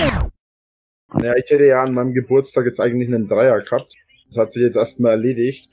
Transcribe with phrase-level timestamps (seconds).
[0.00, 3.94] Ja, ich hätte ja an meinem Geburtstag jetzt eigentlich einen Dreier gehabt.
[4.28, 5.70] Das hat sich jetzt erstmal erledigt.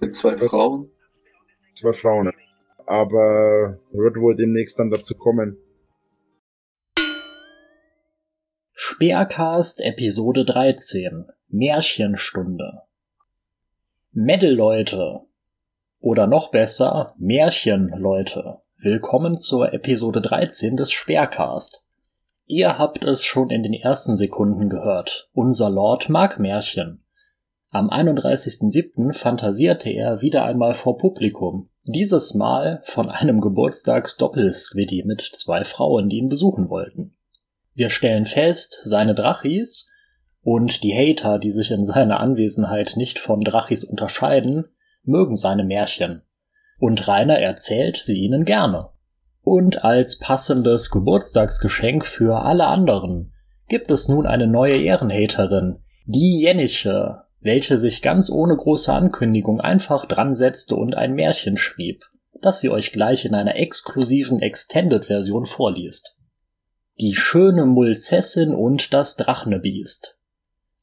[0.00, 0.90] Mit zwei Frauen?
[1.74, 2.32] Zwei Frauen.
[2.86, 5.56] Aber wird wohl demnächst dann dazu kommen.
[8.72, 12.82] Speercast Episode 13 Märchenstunde
[14.12, 15.20] Metal-Leute
[16.00, 21.84] oder noch besser Märchenleute, willkommen zur Episode 13 des Speercast.
[22.46, 25.30] Ihr habt es schon in den ersten Sekunden gehört.
[25.32, 27.02] Unser Lord mag Märchen.
[27.72, 29.14] Am 31.07.
[29.14, 31.70] fantasierte er wieder einmal vor Publikum.
[31.84, 37.16] Dieses Mal von einem Geburtstagsdoppelsquiddy mit zwei Frauen, die ihn besuchen wollten.
[37.74, 39.90] Wir stellen fest, seine Drachis
[40.42, 44.66] und die Hater, die sich in seiner Anwesenheit nicht von Drachis unterscheiden,
[45.02, 46.22] mögen seine Märchen.
[46.78, 48.90] Und Rainer erzählt sie ihnen gerne.
[49.44, 53.34] Und als passendes Geburtstagsgeschenk für alle anderen
[53.68, 60.06] gibt es nun eine neue Ehrenhaterin, die Jenniche, welche sich ganz ohne große Ankündigung einfach
[60.06, 62.04] dran setzte und ein Märchen schrieb,
[62.40, 66.16] das sie euch gleich in einer exklusiven Extended-Version vorliest.
[67.00, 70.18] Die schöne Mulzessin und das Drachnebiest.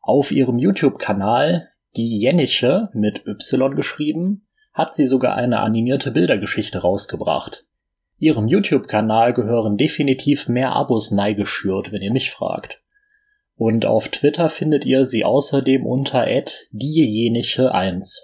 [0.04, 7.66] Auf ihrem YouTube-Kanal, die Jenniche mit Y geschrieben, hat sie sogar eine animierte Bildergeschichte rausgebracht,
[8.22, 12.80] Ihrem YouTube-Kanal gehören definitiv mehr Abos neigeschürt, wenn ihr mich fragt.
[13.55, 18.19] Und auf Twitter findet ihr sie außerdem unter diejenige1.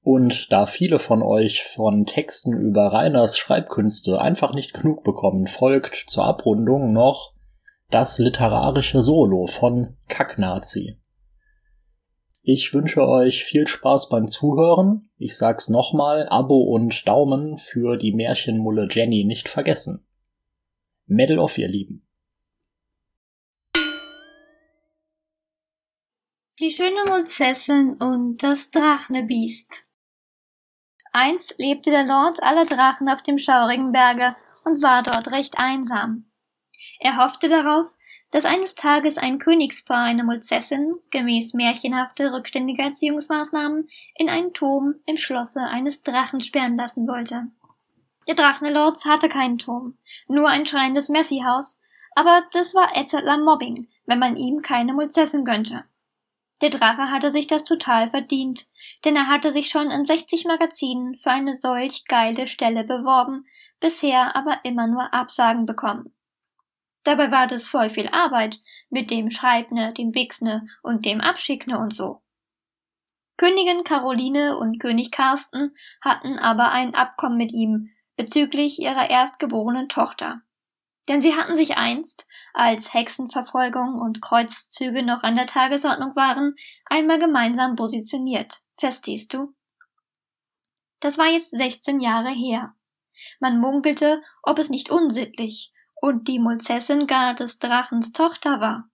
[0.00, 6.04] Und da viele von euch von Texten über Reiners Schreibkünste einfach nicht genug bekommen, folgt
[6.06, 7.34] zur Abrundung noch
[7.90, 10.96] das literarische Solo von Kacknazi.
[12.48, 15.10] Ich wünsche euch viel Spaß beim Zuhören.
[15.18, 20.06] Ich sag's nochmal, Abo und Daumen für die Märchenmulle Jenny nicht vergessen.
[21.06, 22.08] Medal of ihr Lieben.
[26.60, 29.84] Die schöne Mulzessin und das Drachnebiest.
[31.12, 36.30] Einst lebte der Lord aller Drachen auf dem schaurigen Berge und war dort recht einsam.
[37.00, 37.92] Er hoffte darauf,
[38.36, 45.16] dass eines Tages ein Königspaar eine Mulzessin, gemäß märchenhafter rückständiger Erziehungsmaßnahmen, in einen Turm im
[45.16, 47.46] Schlosse eines Drachen sperren lassen wollte.
[48.28, 49.96] Der Drachenlords hatte keinen Turm,
[50.28, 51.80] nur ein schreiendes Messihaus,
[52.14, 55.84] aber das war Etzeler Mobbing, wenn man ihm keine Mulzessin gönnte.
[56.60, 58.66] Der Drache hatte sich das total verdient,
[59.06, 63.46] denn er hatte sich schon in 60 Magazinen für eine solch geile Stelle beworben,
[63.80, 66.12] bisher aber immer nur Absagen bekommen.
[67.06, 68.58] Dabei war das voll viel Arbeit
[68.90, 72.20] mit dem Schreibne, dem Wichsne und dem Abschickne und so.
[73.36, 80.40] Königin Caroline und König Carsten hatten aber ein Abkommen mit ihm bezüglich ihrer erstgeborenen Tochter.
[81.06, 86.56] Denn sie hatten sich einst, als Hexenverfolgung und Kreuzzüge noch an der Tagesordnung waren,
[86.86, 88.58] einmal gemeinsam positioniert.
[88.78, 89.54] Verstehst du?
[90.98, 92.74] Das war jetzt 16 Jahre her.
[93.38, 95.72] Man munkelte, ob es nicht unsittlich
[96.06, 98.88] und die Mulzessin gar des Drachens Tochter war.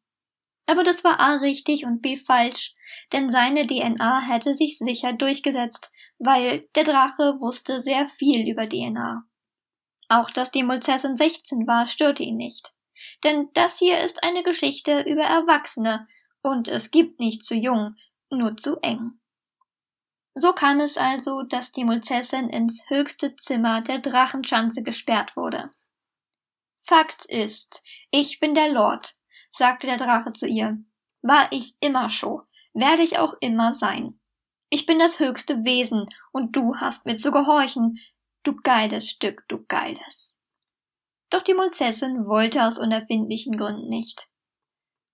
[0.66, 2.74] Aber das war A richtig und B falsch,
[3.12, 9.24] denn seine DNA hätte sich sicher durchgesetzt, weil der Drache wusste sehr viel über DNA.
[10.08, 12.72] Auch dass die Mulzessin 16 war, störte ihn nicht.
[13.24, 16.06] Denn das hier ist eine Geschichte über Erwachsene
[16.42, 17.96] und es gibt nicht zu jung,
[18.30, 19.20] nur zu eng.
[20.34, 25.70] So kam es also, dass die Mulzessin ins höchste Zimmer der Drachenschanze gesperrt wurde.
[26.84, 29.16] Fakt ist, ich bin der Lord,
[29.50, 30.78] sagte der Drache zu ihr.
[31.22, 32.43] War ich immer schon,
[32.75, 34.19] werde ich auch immer sein.
[34.69, 37.98] Ich bin das höchste Wesen, und du hast mir zu gehorchen,
[38.42, 40.37] du geiles Stück, du geiles.
[41.31, 44.28] Doch die Mulzessin wollte aus unerfindlichen Gründen nicht.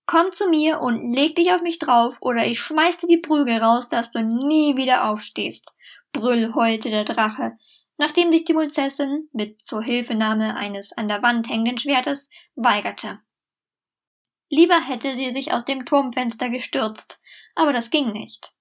[0.07, 3.57] Komm zu mir und leg dich auf mich drauf, oder ich schmeiß dir die Prügel
[3.57, 5.75] raus, dass du nie wieder aufstehst,
[6.13, 7.57] brüll heulte der Drache,
[7.99, 13.19] nachdem sich die Mulzessin mit Zuhilfenahme eines an der Wand hängenden Schwertes weigerte.
[14.49, 17.19] Lieber hätte sie sich aus dem Turmfenster gestürzt,
[17.55, 18.53] aber das ging nicht.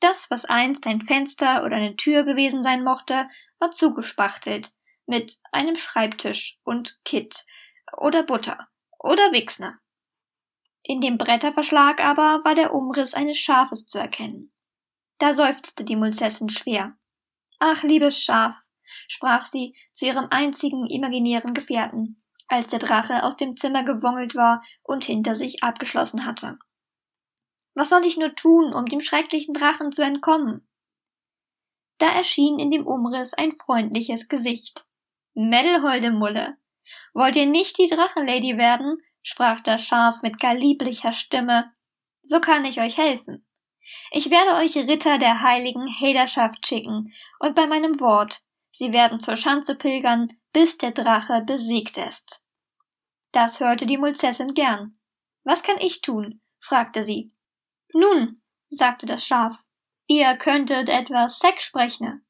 [0.00, 3.26] Das, was einst ein Fenster oder eine Tür gewesen sein mochte,
[3.58, 4.70] war zugespachtelt
[5.06, 7.46] mit einem Schreibtisch und Kitt
[7.96, 8.68] oder Butter
[8.98, 9.78] oder Wichsner.
[10.82, 14.52] In dem Bretterverschlag aber war der Umriss eines Schafes zu erkennen.
[15.18, 16.98] Da seufzte die Mulzessin schwer.
[17.58, 18.56] Ach, liebes Schaf,
[19.08, 24.62] sprach sie zu ihrem einzigen imaginären Gefährten, als der Drache aus dem Zimmer gewongelt war
[24.82, 26.58] und hinter sich abgeschlossen hatte.
[27.74, 30.68] Was soll ich nur tun, um dem schrecklichen Drachen zu entkommen?
[31.98, 34.86] Da erschien in dem Umriss ein freundliches Gesicht.
[35.34, 36.56] Mädelholde Mulle,
[37.12, 41.72] wollt ihr nicht die Drachenlady werden, sprach das Schaf mit gar lieblicher Stimme,
[42.22, 43.47] so kann ich euch helfen.
[44.10, 49.36] Ich werde euch Ritter der heiligen Hederschaft schicken, und bei meinem Wort, sie werden zur
[49.36, 52.42] Schanze pilgern, bis der Drache besiegt ist.
[53.32, 54.98] Das hörte die Mulzessin gern.
[55.44, 56.40] Was kann ich tun?
[56.60, 57.32] fragte sie.
[57.92, 58.40] Nun,
[58.70, 59.58] sagte das Schaf,
[60.06, 62.26] ihr könntet etwas Sex sprechen.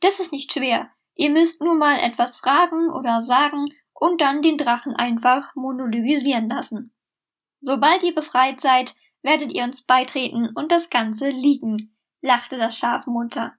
[0.00, 0.90] Das ist nicht schwer.
[1.14, 6.94] Ihr müsst nur mal etwas fragen oder sagen und dann den Drachen einfach monologisieren lassen.
[7.60, 8.94] Sobald ihr befreit seid,
[9.26, 13.54] werdet ihr uns beitreten und das Ganze liegen, lachte das Schaf munter.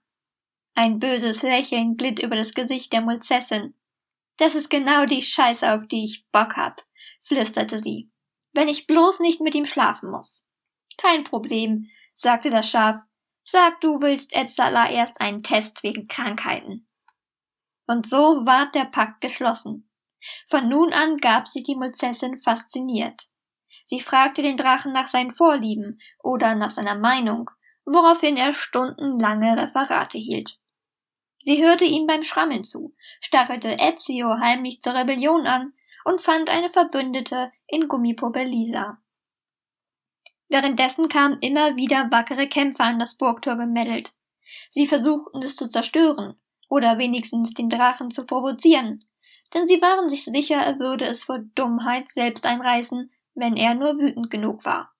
[0.74, 3.75] Ein böses Lächeln glitt über das Gesicht der Mulzessin.
[4.38, 6.81] Das ist genau die Scheiße, auf die ich Bock hab,
[7.24, 8.10] flüsterte sie.
[8.54, 10.48] Wenn ich bloß nicht mit ihm schlafen muss.
[10.98, 13.02] Kein Problem, sagte das Schaf.
[13.44, 16.88] Sag, du willst Etzala erst einen Test wegen Krankheiten.
[17.88, 19.90] Und so ward der Pakt geschlossen.
[20.50, 23.28] Von nun an gab sich die Mulzessin fasziniert.
[23.88, 27.50] Sie fragte den Drachen nach seinen Vorlieben oder nach seiner Meinung,
[27.86, 30.60] woraufhin er stundenlange Referate hielt.
[31.39, 35.72] Sie hörte ihm beim Schrammeln zu, stachelte Ezio heimlich zur Rebellion an
[36.04, 38.98] und fand eine Verbündete in Gummipuppe Lisa.
[40.50, 44.12] Währenddessen kamen immer wieder wackere Kämpfer an das Burgtor gemeddelt.
[44.69, 46.36] Sie versuchten es zu zerstören
[46.68, 49.06] oder wenigstens den Drachen zu provozieren,
[49.54, 54.00] denn sie waren sich sicher, er würde es vor Dummheit selbst einreißen, wenn er nur
[54.00, 54.92] wütend genug war.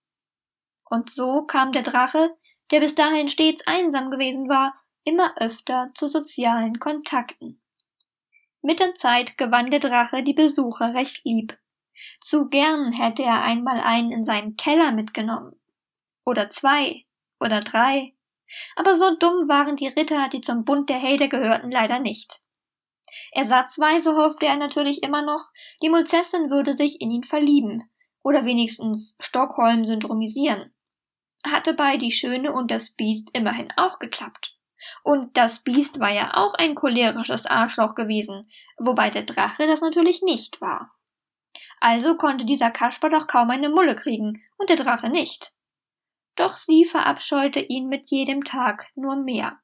[0.90, 2.36] Und so kam der Drache,
[2.72, 4.74] der bis dahin stets einsam gewesen war,
[5.04, 7.62] immer öfter zu sozialen Kontakten.
[8.62, 11.58] Mit der Zeit gewann der Drache die Besucher recht lieb.
[12.22, 15.60] Zu gern hätte er einmal einen in seinen Keller mitgenommen.
[16.26, 17.06] Oder zwei.
[17.40, 18.14] Oder drei.
[18.76, 22.42] Aber so dumm waren die Ritter, die zum Bund der Helden gehörten, leider nicht.
[23.32, 25.50] Ersatzweise hoffte er natürlich immer noch,
[25.82, 27.90] die Mulzessin würde sich in ihn verlieben
[28.28, 30.74] oder wenigstens Stockholm syndromisieren.
[31.46, 34.60] Hatte bei Die Schöne und das Biest immerhin auch geklappt.
[35.02, 40.24] Und das Biest war ja auch ein cholerisches Arschloch gewesen, wobei der Drache das natürlich
[40.24, 40.94] nicht war.
[41.80, 45.54] Also konnte dieser Kasper doch kaum eine Mulle kriegen und der Drache nicht.
[46.36, 49.58] Doch sie verabscheute ihn mit jedem Tag nur mehr.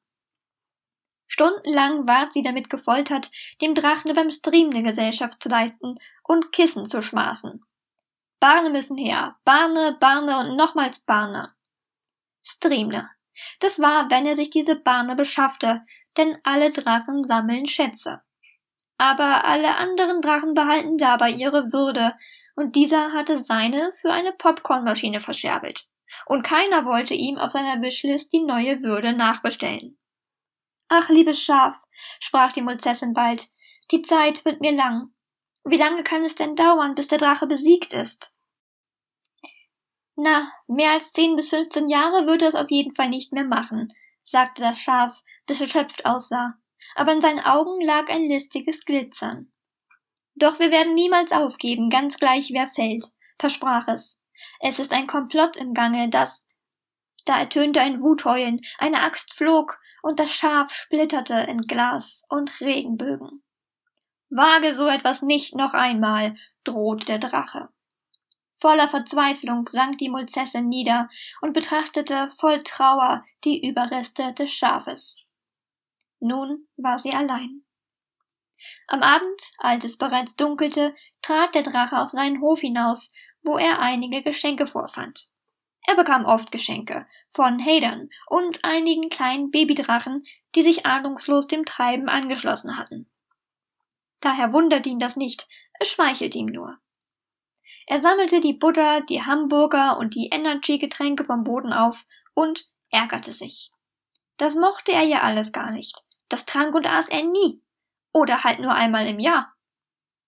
[1.26, 6.86] Stundenlang ward sie damit gefoltert, dem Drachen beim Stream eine Gesellschaft zu leisten und Kissen
[6.86, 7.62] zu schmaßen.
[8.44, 11.54] Barne müssen her, Barne, Barne und nochmals Barne.
[12.42, 13.08] Streamle.
[13.60, 15.80] Das war, wenn er sich diese Barne beschaffte,
[16.18, 18.20] denn alle Drachen sammeln Schätze.
[18.98, 22.18] Aber alle anderen Drachen behalten dabei ihre Würde,
[22.54, 25.88] und dieser hatte seine für eine Popcornmaschine verscherbelt.
[26.26, 29.96] Und keiner wollte ihm auf seiner Wishlist die neue Würde nachbestellen.
[30.90, 31.82] Ach, liebes Schaf,
[32.20, 33.48] sprach die Mulzessin bald,
[33.90, 35.14] die Zeit wird mir lang.
[35.64, 38.33] Wie lange kann es denn dauern, bis der Drache besiegt ist?
[40.16, 43.92] Na, mehr als zehn bis fünfzehn Jahre würde es auf jeden Fall nicht mehr machen,
[44.22, 46.54] sagte das Schaf, das erschöpft aussah,
[46.94, 49.50] aber in seinen Augen lag ein listiges Glitzern.
[50.36, 53.06] Doch wir werden niemals aufgeben, ganz gleich wer fällt,
[53.38, 54.18] versprach es.
[54.60, 56.46] Es ist ein Komplott im Gange, das.
[57.24, 63.42] Da ertönte ein Wutheulen, eine Axt flog, und das Schaf splitterte in Glas und Regenbögen.
[64.28, 66.34] Wage so etwas nicht noch einmal,
[66.64, 67.70] drohte der Drache.
[68.60, 75.18] Voller Verzweiflung sank die Mulzessin nieder und betrachtete voll Trauer die Überreste des Schafes.
[76.20, 77.64] Nun war sie allein.
[78.86, 83.80] Am Abend, als es bereits dunkelte, trat der Drache auf seinen Hof hinaus, wo er
[83.80, 85.28] einige Geschenke vorfand.
[85.86, 92.08] Er bekam oft Geschenke von Hadern und einigen kleinen Babydrachen, die sich ahnungslos dem Treiben
[92.08, 93.10] angeschlossen hatten.
[94.20, 95.46] Daher wunderte ihn das nicht,
[95.78, 96.78] es schmeichelte ihm nur.
[97.86, 103.70] Er sammelte die Butter, die Hamburger und die Energy-Getränke vom Boden auf und ärgerte sich.
[104.36, 106.02] Das mochte er ja alles gar nicht.
[106.28, 107.62] Das trank und aß er nie.
[108.12, 109.52] Oder halt nur einmal im Jahr.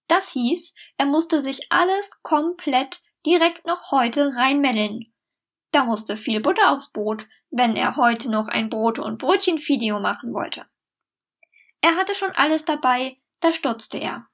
[0.09, 5.13] Das hieß, er musste sich alles komplett direkt noch heute reinmeddeln.
[5.73, 10.33] Da musste viel Butter aufs Brot, wenn er heute noch ein Brot- und Brötchen-Video machen
[10.33, 10.67] wollte.
[11.81, 14.27] Er hatte schon alles dabei, da stutzte er.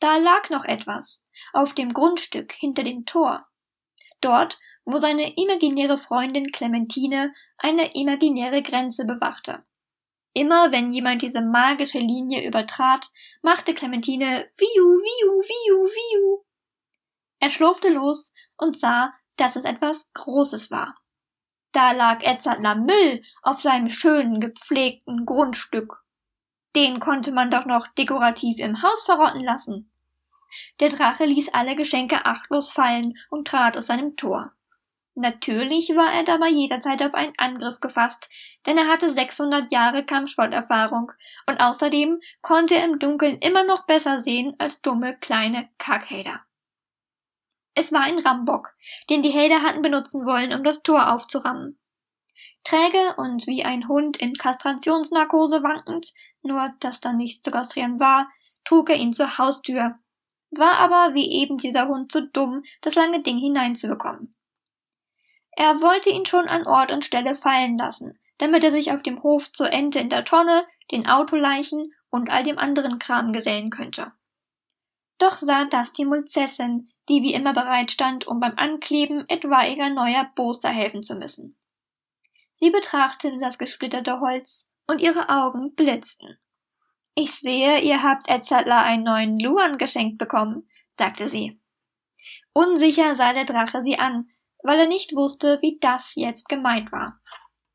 [0.00, 3.46] Da lag noch etwas auf dem Grundstück hinter dem Tor.
[4.20, 9.64] Dort, wo seine imaginäre Freundin Clementine eine imaginäre Grenze bewachte.
[10.32, 13.10] Immer wenn jemand diese magische Linie übertrat,
[13.42, 16.44] machte Clementine Viu, Viu, Viu, Viu.
[17.38, 20.96] Er schlurfte los und sah, dass es etwas Großes war.
[21.72, 26.04] Da lag Edzardler Müll auf seinem schönen, gepflegten Grundstück.
[26.76, 29.90] Den konnte man doch noch dekorativ im Haus verrotten lassen.
[30.80, 34.52] Der Drache ließ alle Geschenke achtlos fallen und trat aus seinem Tor.
[35.16, 38.28] Natürlich war er dabei jederzeit auf einen Angriff gefasst,
[38.66, 41.12] denn er hatte 600 Jahre Kampfsporterfahrung
[41.46, 46.40] und außerdem konnte er im Dunkeln immer noch besser sehen als dumme kleine Kackhader.
[47.74, 48.74] Es war ein Rambock,
[49.08, 51.78] den die Hader hatten benutzen wollen, um das Tor aufzurammen.
[52.64, 58.28] Träge und wie ein Hund in Kastrationsnarkose wankend, nur dass da nichts zu kastrieren war,
[58.64, 59.98] trug er ihn zur Haustür,
[60.58, 64.34] war aber wie eben dieser Hund zu dumm, das lange Ding hineinzubekommen.
[65.52, 69.22] Er wollte ihn schon an Ort und Stelle fallen lassen, damit er sich auf dem
[69.22, 74.12] Hof zur Ente in der Tonne, den Autoleichen und all dem anderen Kram gesellen könnte.
[75.18, 80.30] Doch sah das die Mulzessin, die wie immer bereit stand, um beim Ankleben etwaiger neuer
[80.34, 81.56] Poster helfen zu müssen.
[82.56, 86.38] Sie betrachtete das gesplitterte Holz, und ihre Augen blitzten.
[87.14, 90.68] Ich sehe, ihr habt Edzardler einen neuen Luan geschenkt bekommen,
[90.98, 91.60] sagte sie.
[92.52, 94.28] Unsicher sah der Drache sie an,
[94.62, 97.20] weil er nicht wusste, wie das jetzt gemeint war.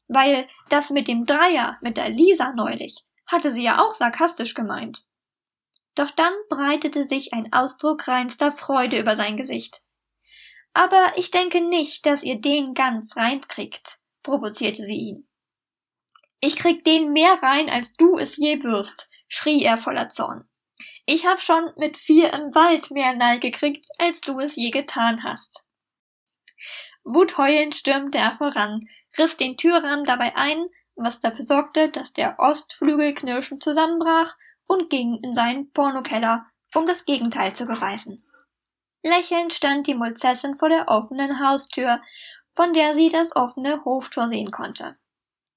[0.08, 5.05] Weil das mit dem Dreier, mit der Lisa neulich, hatte sie ja auch sarkastisch gemeint.
[5.96, 9.81] Doch dann breitete sich ein Ausdruck reinster Freude über sein Gesicht.
[10.74, 15.27] Aber ich denke nicht, dass ihr den ganz reinkriegt, provozierte sie ihn.
[16.41, 20.50] Ich krieg den mehr rein, als du es je wirst, schrie er voller Zorn.
[21.05, 25.24] Ich hab schon mit vier im Wald mehr Nein gekriegt, als du es je getan
[25.24, 25.65] hast.
[27.03, 33.13] Wutheulend stürmte er voran, riss den Türrahmen dabei ein, was dafür sorgte, dass der Ostflügel
[33.13, 34.36] knirschend zusammenbrach
[34.67, 36.45] und ging in seinen Pornokeller,
[36.75, 38.24] um das Gegenteil zu beweisen.
[39.01, 42.01] Lächelnd stand die Mulzessin vor der offenen Haustür,
[42.55, 44.98] von der sie das offene Hoftor sehen konnte.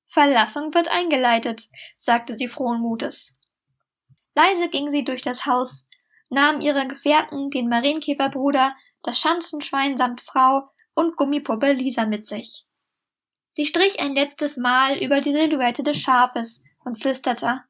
[0.09, 3.35] Verlassung wird eingeleitet, sagte sie frohen Mutes.
[4.35, 5.87] Leise ging sie durch das Haus,
[6.31, 12.65] nahm ihre Gefährten, den Marienkäferbruder, das Schanzenschwein samt Frau und Gummipuppe Lisa mit sich.
[13.55, 17.63] Sie strich ein letztes Mal über die Silhouette des Schafes und flüsterte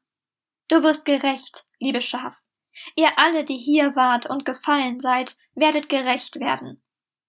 [0.69, 2.37] Du wirst gerecht, liebes Schaf.
[2.95, 6.81] Ihr alle, die hier wart und gefallen seid, werdet gerecht werden.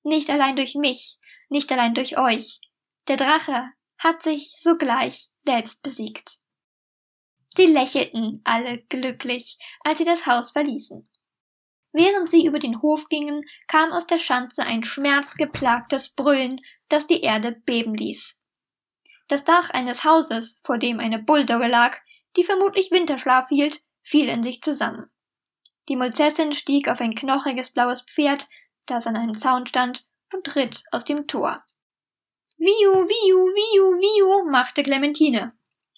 [0.03, 2.61] Nicht allein durch mich, nicht allein durch euch.
[3.09, 6.39] Der Drache hat sich sogleich selbst besiegt.
[7.57, 11.09] Sie lächelten alle glücklich, als sie das Haus verließen.
[11.93, 17.21] Während sie über den Hof gingen, kam aus der Schanze ein schmerzgeplagtes Brüllen, das die
[17.21, 18.37] Erde beben ließ.
[19.29, 21.99] Das Dach eines Hauses, vor dem eine Bulldogge lag,
[22.37, 25.09] die vermutlich Winterschlaf hielt, fiel in sich zusammen.
[25.89, 28.49] Die Mulzessin stieg auf ein knochiges blaues Pferd,
[28.87, 31.63] das an einem Zaun stand, und ritt aus dem Tor.
[32.59, 35.53] Wiu, wiu, wiu, wiu, machte Clementine.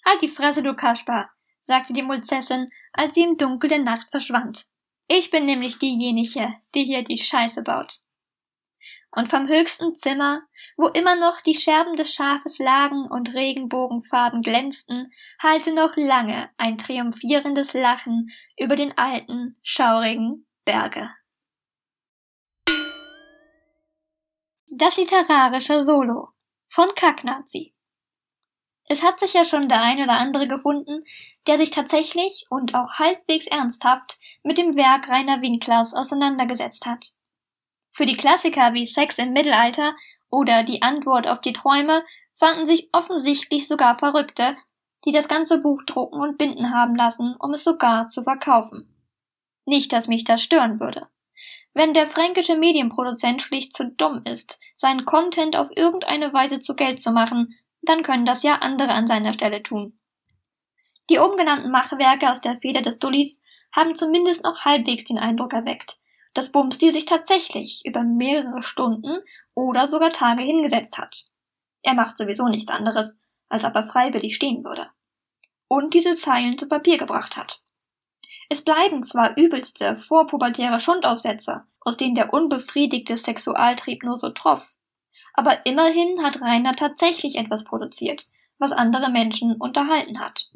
[0.05, 1.31] Halt die Fresse, du Kaspar,
[1.67, 4.65] sagte die Mulzessin, als sie im Dunkel der Nacht verschwand.
[5.09, 7.99] Ich bin nämlich diejenige, die hier die Scheiße baut.
[9.11, 10.41] Und vom höchsten Zimmer,
[10.77, 16.77] wo immer noch die Scherben des Schafes lagen und Regenbogenfarben glänzten, hallte noch lange ein
[16.77, 21.09] triumphierendes Lachen über den alten, schaurigen Berge.
[24.69, 26.29] Das literarische Solo
[26.69, 27.76] von Kacknazi.
[28.87, 31.03] Es hat sich ja schon der ein oder andere gefunden,
[31.45, 37.13] der sich tatsächlich und auch halbwegs ernsthaft mit dem Werk Rainer Winklers auseinandergesetzt hat.
[37.91, 39.95] Für die Klassiker wie Sex im Mittelalter
[40.29, 42.03] oder Die Antwort auf die Träume
[42.35, 44.55] fanden sich offensichtlich sogar Verrückte,
[45.05, 48.93] die das ganze Buch drucken und binden haben lassen, um es sogar zu verkaufen.
[49.65, 51.07] Nicht, dass mich das stören würde.
[51.73, 57.01] Wenn der fränkische Medienproduzent schlicht zu dumm ist, seinen Content auf irgendeine Weise zu Geld
[57.01, 57.55] zu machen,
[57.87, 59.99] dann können das ja andere an seiner Stelle tun.
[61.09, 63.41] Die oben genannten Machwerke aus der Feder des Dullis
[63.71, 65.99] haben zumindest noch halbwegs den Eindruck erweckt,
[66.33, 69.19] dass Bumsty sich tatsächlich über mehrere Stunden
[69.53, 71.25] oder sogar Tage hingesetzt hat.
[71.81, 74.89] Er macht sowieso nichts anderes, als ob er freiwillig stehen würde.
[75.69, 77.61] Und diese Zeilen zu Papier gebracht hat.
[78.49, 84.76] Es bleiben zwar übelste vorpubertäre Schundaufsätze, aus denen der unbefriedigte Sexualtrieb nur so troff,
[85.37, 88.27] aber immerhin hat Rainer tatsächlich etwas produziert,
[88.57, 90.49] was andere Menschen unterhalten hat.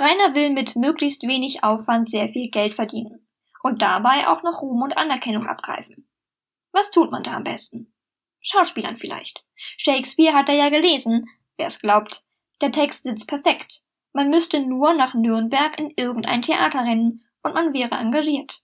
[0.00, 3.28] Rainer will mit möglichst wenig Aufwand sehr viel Geld verdienen
[3.62, 6.08] und dabei auch noch Ruhm und Anerkennung abgreifen.
[6.72, 7.92] Was tut man da am besten?
[8.40, 9.44] Schauspielern vielleicht.
[9.76, 11.28] Shakespeare hat er ja gelesen,
[11.58, 12.24] wer es glaubt.
[12.62, 13.82] Der Text sitzt perfekt.
[14.14, 18.62] Man müsste nur nach Nürnberg in irgendein Theater rennen und man wäre engagiert.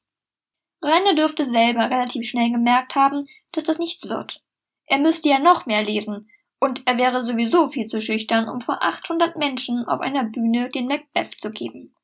[0.80, 4.42] Rainer dürfte selber relativ schnell gemerkt haben, dass das nichts wird.
[4.88, 6.30] Er müsste ja noch mehr lesen,
[6.60, 10.88] und er wäre sowieso viel zu schüchtern, um vor 800 Menschen auf einer Bühne den
[10.88, 11.94] Macbeth zu geben.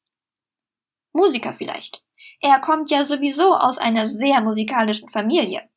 [1.13, 2.03] Musiker vielleicht.
[2.41, 5.69] Er kommt ja sowieso aus einer sehr musikalischen Familie.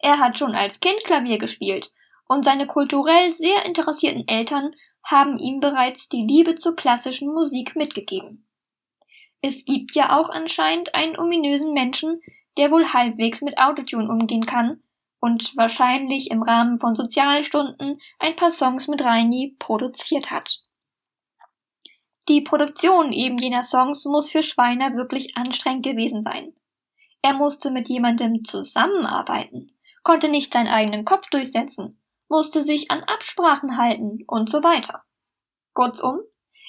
[0.00, 1.92] Er hat schon als Kind Klavier gespielt
[2.28, 8.48] und seine kulturell sehr interessierten Eltern haben ihm bereits die Liebe zur klassischen Musik mitgegeben.
[9.40, 12.20] Es gibt ja auch anscheinend einen ominösen Menschen,
[12.56, 14.82] der wohl halbwegs mit Autotune umgehen kann
[15.20, 20.62] und wahrscheinlich im Rahmen von Sozialstunden ein paar Songs mit Reini produziert hat.
[22.28, 26.52] Die Produktion eben jener Songs muss für Schweiner wirklich anstrengend gewesen sein.
[27.22, 33.76] Er musste mit jemandem zusammenarbeiten, konnte nicht seinen eigenen Kopf durchsetzen musste sich an Absprachen
[33.76, 35.02] halten und so weiter.
[35.74, 36.20] Kurzum,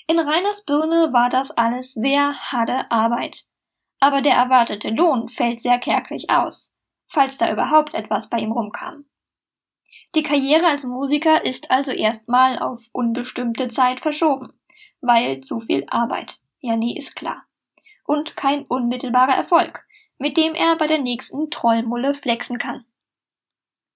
[0.08, 3.44] in Reiners Birne war das alles sehr harte Arbeit.
[4.00, 6.76] Aber der erwartete Lohn fällt sehr kärglich aus,
[7.08, 9.06] falls da überhaupt etwas bei ihm rumkam.
[10.16, 14.54] Die Karriere als Musiker ist also erstmal auf unbestimmte Zeit verschoben,
[15.02, 16.40] weil zu viel Arbeit.
[16.60, 17.46] Ja, nee, ist klar.
[18.06, 19.86] Und kein unmittelbarer Erfolg,
[20.18, 22.86] mit dem er bei der nächsten Trollmulle flexen kann.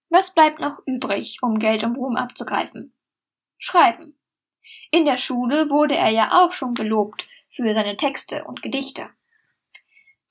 [0.10, 2.94] Was bleibt noch übrig, um Geld und Ruhm abzugreifen?
[3.58, 4.18] Schreiben.
[4.92, 9.10] In der Schule wurde er ja auch schon gelobt für seine Texte und Gedichte.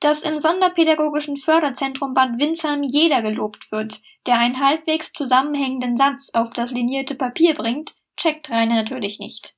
[0.00, 6.52] Dass im Sonderpädagogischen Förderzentrum Bad Windsheim jeder gelobt wird, der einen halbwegs zusammenhängenden Satz auf
[6.52, 9.54] das linierte Papier bringt, checkt Rainer natürlich nicht.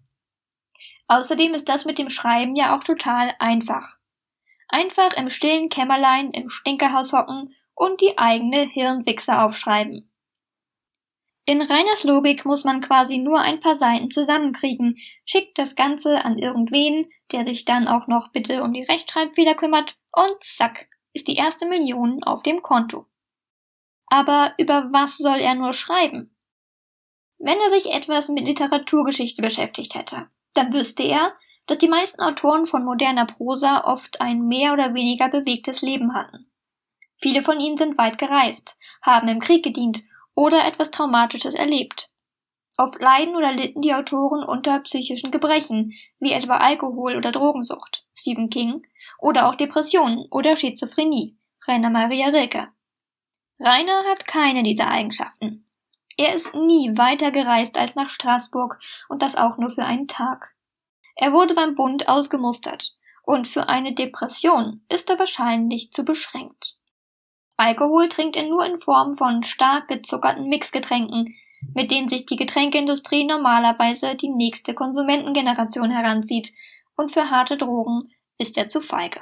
[1.06, 3.96] Außerdem ist das mit dem Schreiben ja auch total einfach.
[4.68, 10.12] Einfach im stillen Kämmerlein im Stinkerhaus hocken und die eigene Hirnwichse aufschreiben.
[11.44, 16.38] In Reiners Logik muss man quasi nur ein paar Seiten zusammenkriegen, schickt das Ganze an
[16.38, 21.34] irgendwen, der sich dann auch noch bitte um die Rechtschreibfehler kümmert, und zack, ist die
[21.34, 23.06] erste Million auf dem Konto.
[24.06, 26.37] Aber über was soll er nur schreiben?
[27.38, 31.34] Wenn er sich etwas mit Literaturgeschichte beschäftigt hätte, dann wüsste er,
[31.66, 36.52] dass die meisten Autoren von moderner Prosa oft ein mehr oder weniger bewegtes Leben hatten.
[37.20, 40.02] Viele von ihnen sind weit gereist, haben im Krieg gedient
[40.35, 42.09] oder etwas Traumatisches erlebt.
[42.79, 48.49] Oft leiden oder litten die Autoren unter psychischen Gebrechen, wie etwa Alkohol- oder Drogensucht, Stephen
[48.49, 48.87] King,
[49.18, 52.68] oder auch Depressionen oder Schizophrenie, Rainer Maria Rilke.
[53.59, 55.68] Rainer hat keine dieser Eigenschaften.
[56.16, 60.55] Er ist nie weiter gereist als nach Straßburg und das auch nur für einen Tag.
[61.14, 66.77] Er wurde beim Bund ausgemustert und für eine Depression ist er wahrscheinlich zu beschränkt.
[67.57, 71.35] Alkohol trinkt er nur in Form von stark gezuckerten Mixgetränken,
[71.75, 76.53] mit denen sich die Getränkeindustrie normalerweise die nächste Konsumentengeneration heranzieht,
[76.97, 79.21] und für harte Drogen ist er zu feige.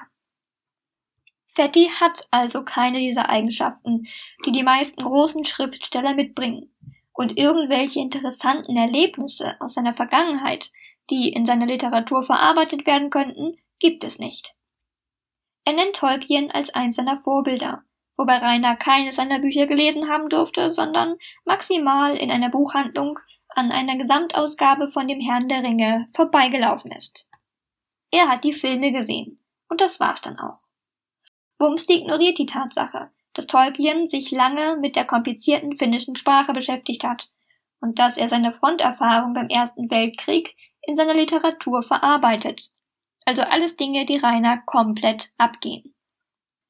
[1.48, 4.06] Fetti hat also keine dieser Eigenschaften,
[4.46, 6.72] die die meisten großen Schriftsteller mitbringen,
[7.12, 10.70] und irgendwelche interessanten Erlebnisse aus seiner Vergangenheit,
[11.10, 14.54] die in seiner Literatur verarbeitet werden könnten, gibt es nicht.
[15.64, 17.84] Er nennt Tolkien als eins seiner Vorbilder,
[18.20, 23.96] wobei Rainer keines seiner Bücher gelesen haben durfte, sondern maximal in einer Buchhandlung an einer
[23.96, 27.26] Gesamtausgabe von dem Herrn der Ringe vorbeigelaufen ist.
[28.10, 30.60] Er hat die Filme gesehen, und das war's dann auch.
[31.56, 37.30] Bumsti ignoriert die Tatsache, dass Tolkien sich lange mit der komplizierten finnischen Sprache beschäftigt hat
[37.80, 42.70] und dass er seine Fronterfahrung beim Ersten Weltkrieg in seiner Literatur verarbeitet.
[43.24, 45.94] Also alles Dinge, die Rainer komplett abgehen.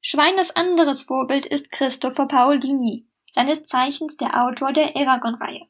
[0.03, 5.67] Schweines anderes Vorbild ist Christopher Paolini, seines Zeichens der Autor der Eragon-Reihe.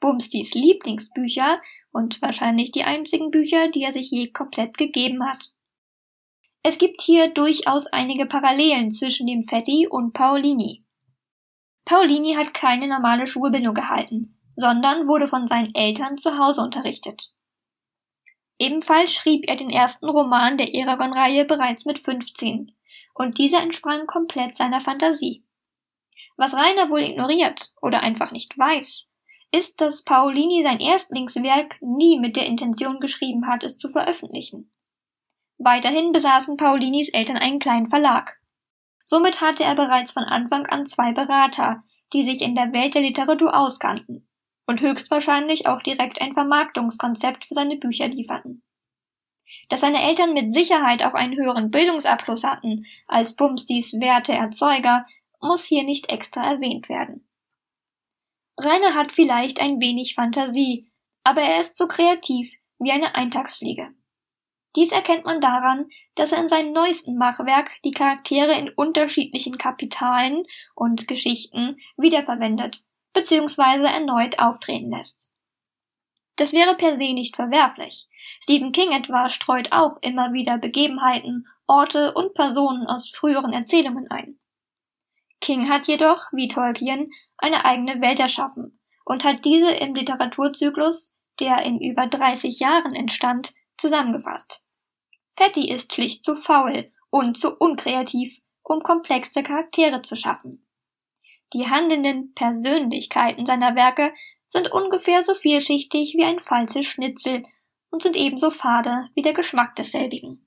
[0.00, 1.60] Bumstis Lieblingsbücher
[1.92, 5.50] und wahrscheinlich die einzigen Bücher, die er sich je komplett gegeben hat.
[6.62, 10.84] Es gibt hier durchaus einige Parallelen zwischen dem Fetti und Paolini.
[11.84, 17.34] Paolini hat keine normale Schulbildung gehalten, sondern wurde von seinen Eltern zu Hause unterrichtet.
[18.58, 22.72] Ebenfalls schrieb er den ersten Roman der Eragon-Reihe bereits mit 15
[23.14, 25.44] und dieser entsprang komplett seiner Fantasie.
[26.36, 29.06] Was Rainer wohl ignoriert oder einfach nicht weiß,
[29.52, 34.72] ist, dass Paolini sein Erstlingswerk nie mit der Intention geschrieben hat, es zu veröffentlichen.
[35.58, 38.38] Weiterhin besaßen Paolinis Eltern einen kleinen Verlag.
[39.04, 43.02] Somit hatte er bereits von Anfang an zwei Berater, die sich in der Welt der
[43.02, 44.26] Literatur auskannten
[44.66, 48.62] und höchstwahrscheinlich auch direkt ein Vermarktungskonzept für seine Bücher lieferten.
[49.68, 55.06] Dass seine Eltern mit Sicherheit auch einen höheren Bildungsabschluss hatten als Bumstis werte Erzeuger,
[55.40, 57.26] muss hier nicht extra erwähnt werden.
[58.58, 60.86] Rainer hat vielleicht ein wenig Fantasie,
[61.24, 63.88] aber er ist so kreativ wie eine Eintagsfliege.
[64.74, 70.44] Dies erkennt man daran, dass er in seinem neuesten Machwerk die Charaktere in unterschiedlichen Kapitalen
[70.74, 73.84] und Geschichten wiederverwendet bzw.
[73.84, 75.31] erneut auftreten lässt.
[76.42, 78.08] Das wäre per se nicht verwerflich.
[78.40, 84.40] Stephen King etwa streut auch immer wieder Begebenheiten, Orte und Personen aus früheren Erzählungen ein.
[85.40, 91.62] King hat jedoch, wie Tolkien, eine eigene Welt erschaffen und hat diese im Literaturzyklus, der
[91.62, 94.64] in über 30 Jahren entstand, zusammengefasst.
[95.36, 100.66] Fatty ist schlicht zu faul und zu unkreativ, um komplexe Charaktere zu schaffen.
[101.52, 104.12] Die handelnden Persönlichkeiten seiner Werke
[104.52, 107.42] sind ungefähr so vielschichtig wie ein falsches Schnitzel
[107.90, 110.46] und sind ebenso fade wie der Geschmack desselbigen.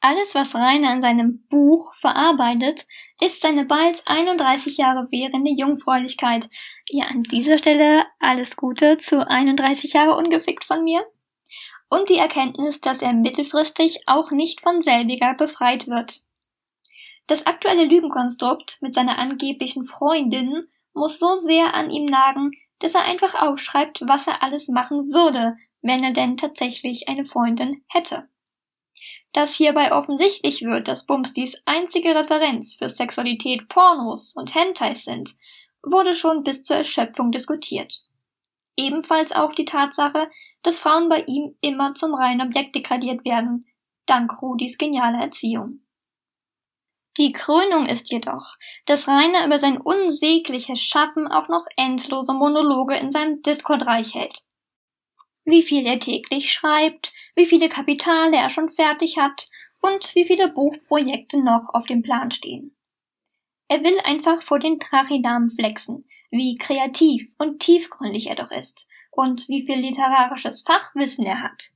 [0.00, 2.86] Alles, was Rainer in seinem Buch verarbeitet,
[3.20, 6.48] ist seine bald 31 Jahre währende Jungfräulichkeit.
[6.88, 11.04] Ja, an dieser Stelle alles Gute zu 31 Jahre ungefickt von mir.
[11.88, 16.20] Und die Erkenntnis, dass er mittelfristig auch nicht von selbiger befreit wird.
[17.26, 23.04] Das aktuelle Lügenkonstrukt mit seiner angeblichen Freundin muss so sehr an ihm nagen, dass er
[23.04, 28.28] einfach aufschreibt, was er alles machen würde, wenn er denn tatsächlich eine Freundin hätte.
[29.32, 35.36] Dass hierbei offensichtlich wird, dass Bumstis einzige Referenz für Sexualität Pornos und Hentais sind,
[35.82, 38.02] wurde schon bis zur Erschöpfung diskutiert.
[38.76, 40.30] Ebenfalls auch die Tatsache,
[40.62, 43.66] dass Frauen bei ihm immer zum reinen Objekt degradiert werden,
[44.06, 45.80] dank Rudis genialer Erziehung.
[47.18, 53.10] Die Krönung ist jedoch, dass Rainer über sein unsägliches Schaffen auch noch endlose Monologe in
[53.10, 54.42] seinem Discord-Reich hält.
[55.44, 59.48] Wie viel er täglich schreibt, wie viele Kapitale er schon fertig hat
[59.80, 62.76] und wie viele Buchprojekte noch auf dem Plan stehen.
[63.68, 69.48] Er will einfach vor den Drachidamen flexen, wie kreativ und tiefgründig er doch ist und
[69.48, 71.70] wie viel literarisches Fachwissen er hat.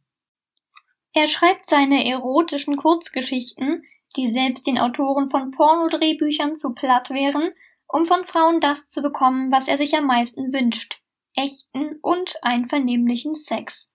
[1.12, 3.84] Er schreibt seine erotischen Kurzgeschichten
[4.16, 7.52] die selbst den Autoren von Pornodrehbüchern zu platt wären,
[7.86, 11.00] um von Frauen das zu bekommen, was er sich am meisten wünscht,
[11.34, 13.88] echten und einvernehmlichen Sex.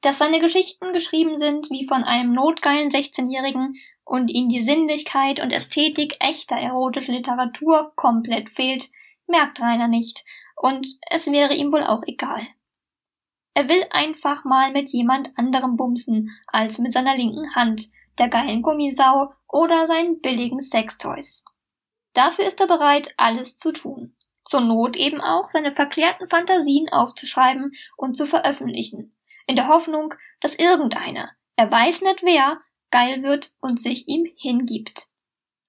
[0.00, 5.50] Dass seine Geschichten geschrieben sind wie von einem notgeilen 16-Jährigen und ihm die Sinnlichkeit und
[5.50, 8.90] Ästhetik echter erotischer Literatur komplett fehlt,
[9.26, 10.24] merkt Rainer nicht,
[10.56, 12.46] und es wäre ihm wohl auch egal.
[13.54, 18.62] Er will einfach mal mit jemand anderem bumsen als mit seiner linken Hand, der geilen
[18.62, 21.44] Gummisau oder seinen billigen Sextoys.
[22.12, 24.14] Dafür ist er bereit, alles zu tun.
[24.44, 29.14] Zur Not eben auch seine verklärten Fantasien aufzuschreiben und zu veröffentlichen,
[29.46, 35.08] in der Hoffnung, dass irgendeiner, er weiß nicht wer, geil wird und sich ihm hingibt.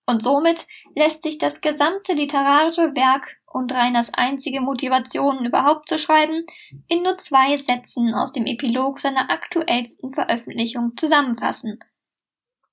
[0.07, 6.45] Und somit lässt sich das gesamte literarische Werk und Reiners einzige Motivation überhaupt zu schreiben
[6.87, 11.79] in nur zwei Sätzen aus dem Epilog seiner aktuellsten Veröffentlichung zusammenfassen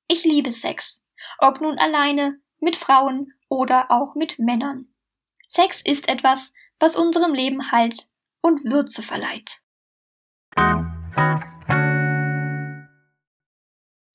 [0.09, 1.03] ich liebe Sex.
[1.39, 4.87] Ob nun alleine, mit Frauen oder auch mit Männern.
[5.47, 8.09] Sex ist etwas, was unserem Leben Halt
[8.41, 9.61] und Würze verleiht.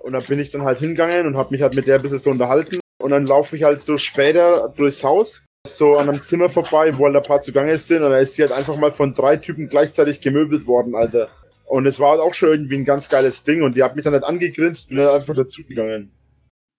[0.01, 2.19] Und da bin ich dann halt hingegangen und habe mich halt mit der ein bisschen
[2.19, 2.79] so unterhalten.
[3.01, 7.05] Und dann laufe ich halt so später durchs Haus, so an einem Zimmer vorbei, wo
[7.05, 8.03] halt ein paar zugange sind.
[8.03, 11.29] Und da ist die halt einfach mal von drei Typen gleichzeitig gemöbelt worden, Alter.
[11.73, 14.13] Und es war auch schon irgendwie ein ganz geiles Ding und die hat mich dann
[14.13, 16.11] nicht angegrinst, bin dann einfach dazugegangen.